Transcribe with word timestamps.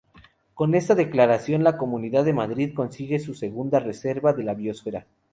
Con 0.55 0.73
esta 0.73 0.95
declaración 0.95 1.63
la 1.63 1.77
Comunidad 1.77 2.25
de 2.25 2.33
Madrid 2.33 2.73
consigue 2.73 3.19
su 3.19 3.35
segunda 3.35 3.77
Reserva 3.79 4.33
de 4.33 4.41
la 4.43 4.55
Biosfera. 4.55 5.05